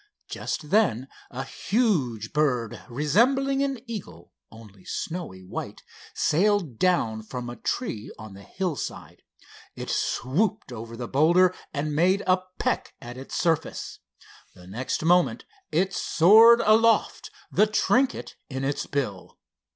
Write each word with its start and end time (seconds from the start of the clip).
Just 0.27 0.71
then 0.71 1.07
a 1.29 1.43
huge 1.43 2.33
bird 2.33 2.81
resembling 2.89 3.61
an 3.61 3.77
eagle, 3.85 4.33
only 4.49 4.83
snowy 4.83 5.43
white, 5.43 5.83
sailed 6.15 6.79
down 6.79 7.21
from 7.21 7.47
a 7.51 7.55
tree 7.55 8.11
on 8.17 8.33
the 8.33 8.41
hillside. 8.41 9.21
It 9.75 9.91
swooped 9.91 10.71
over 10.71 10.97
the 10.97 11.07
boulder 11.07 11.53
and 11.71 11.95
made 11.95 12.23
a 12.25 12.39
peck 12.57 12.95
at 12.99 13.15
its 13.15 13.35
surface. 13.35 13.99
The 14.55 14.65
next 14.65 15.05
moment 15.05 15.45
it 15.71 15.93
soared 15.93 16.61
aloft, 16.61 17.29
the 17.51 17.67
trinket 17.67 18.33
in 18.49 18.63
its 18.63 18.87
bill. 18.87 19.37